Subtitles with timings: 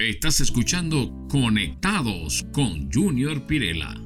[0.00, 4.00] Estás escuchando Conectados con Junior Pirela.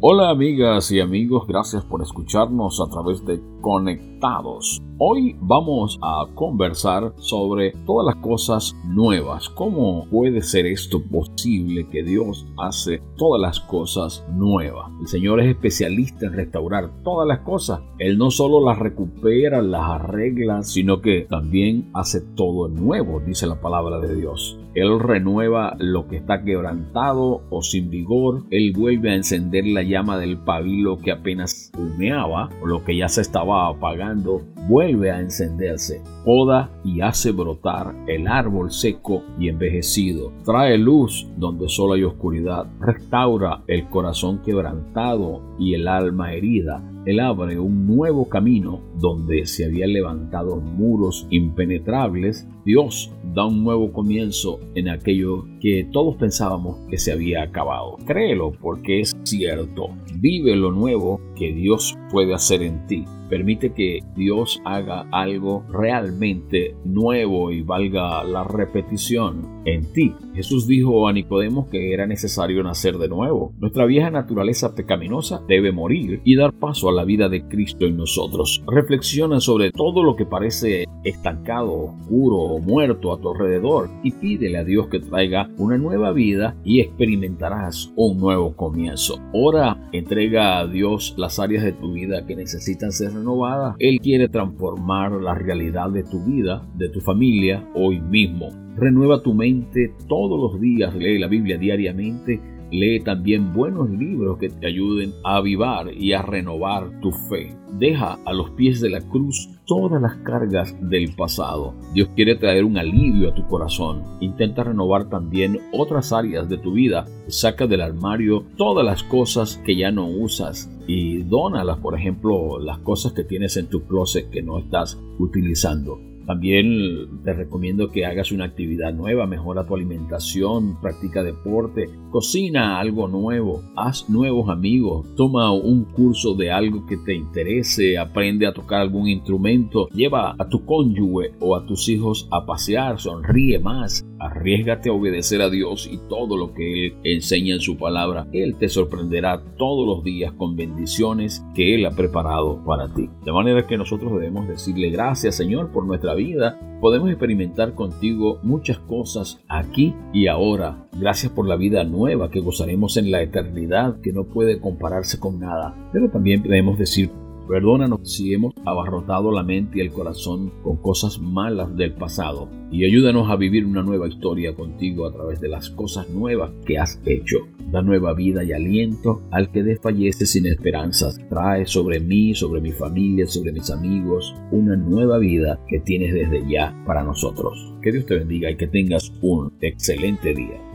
[0.00, 4.82] Hola amigas y amigos, gracias por escucharnos a través de Conectados.
[4.98, 9.48] Hoy vamos a conversar sobre todas las cosas nuevas.
[9.50, 14.90] ¿Cómo puede ser esto posible que Dios hace todas las cosas nuevas?
[15.02, 17.80] El Señor es especialista en restaurar todas las cosas.
[18.00, 23.60] Él no solo las recupera, las arregla, sino que también hace todo nuevo, dice la
[23.60, 24.58] palabra de Dios.
[24.74, 28.44] Él renueva lo que está quebrantado o sin vigor.
[28.50, 33.08] Él vuelve a encender la llama del pabilo que apenas humeaba o lo que ya
[33.08, 34.42] se estaba apagando.
[34.68, 36.02] Vuelve a encenderse.
[36.24, 40.32] Poda y hace brotar el árbol seco y envejecido.
[40.44, 42.66] Trae luz donde solo hay oscuridad.
[42.80, 49.64] Restaura el corazón quebrantado y el alma herida él abre un nuevo camino donde se
[49.64, 52.46] habían levantado muros impenetrables.
[52.64, 57.96] Dios da un nuevo comienzo en aquello que todos pensábamos que se había acabado.
[58.06, 59.88] Créelo porque es cierto.
[60.20, 63.04] Vive lo nuevo que Dios puede hacer en ti.
[63.32, 70.14] Permite que Dios haga algo realmente nuevo y valga la repetición en ti.
[70.34, 73.54] Jesús dijo a Nicodemo que era necesario nacer de nuevo.
[73.58, 77.96] Nuestra vieja naturaleza pecaminosa debe morir y dar paso a la vida de Cristo en
[77.96, 78.62] nosotros.
[78.66, 84.58] Reflexiona sobre todo lo que parece estancado, oscuro o muerto a tu alrededor y pídele
[84.58, 89.18] a Dios que traiga una nueva vida y experimentarás un nuevo comienzo.
[89.32, 93.76] Ora, entrega a Dios las áreas de tu vida que necesitan ser renovadas.
[93.78, 98.48] Él quiere transformar la realidad de tu vida, de tu familia, hoy mismo.
[98.76, 102.40] Renueva tu mente todos los días, lee la Biblia diariamente
[102.72, 107.54] Lee también buenos libros que te ayuden a avivar y a renovar tu fe.
[107.78, 111.74] Deja a los pies de la cruz todas las cargas del pasado.
[111.92, 114.02] Dios quiere traer un alivio a tu corazón.
[114.20, 117.04] Intenta renovar también otras áreas de tu vida.
[117.28, 122.78] Saca del armario todas las cosas que ya no usas y dónalas, por ejemplo, las
[122.78, 126.11] cosas que tienes en tu closet que no estás utilizando.
[126.26, 133.08] También te recomiendo que hagas una actividad nueva, mejora tu alimentación, practica deporte, cocina algo
[133.08, 138.80] nuevo, haz nuevos amigos, toma un curso de algo que te interese, aprende a tocar
[138.80, 144.88] algún instrumento, lleva a tu cónyuge o a tus hijos a pasear, sonríe más, arriesgate
[144.88, 148.26] a obedecer a Dios y todo lo que Él enseña en su palabra.
[148.32, 153.08] Él te sorprenderá todos los días con bendiciones que Él ha preparado para ti.
[153.24, 158.78] De manera que nosotros debemos decirle gracias Señor por nuestra vida, podemos experimentar contigo muchas
[158.78, 160.86] cosas aquí y ahora.
[160.98, 165.38] Gracias por la vida nueva que gozaremos en la eternidad que no puede compararse con
[165.38, 165.74] nada.
[165.92, 167.10] Pero también podemos decir
[167.48, 172.86] Perdónanos si hemos abarrotado la mente y el corazón con cosas malas del pasado y
[172.86, 176.98] ayúdanos a vivir una nueva historia contigo a través de las cosas nuevas que has
[177.04, 177.46] hecho.
[177.70, 181.18] Da nueva vida y aliento al que desfallece sin esperanzas.
[181.28, 186.48] Trae sobre mí, sobre mi familia, sobre mis amigos, una nueva vida que tienes desde
[186.50, 187.74] ya para nosotros.
[187.82, 190.71] Que Dios te bendiga y que tengas un excelente día.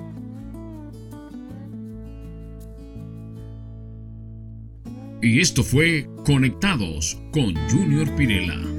[5.21, 8.76] Y esto fue Conectados con Junior Pirela.